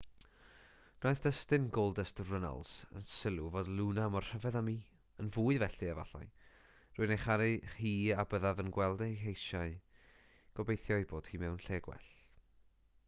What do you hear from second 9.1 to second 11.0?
heisiaugobeithio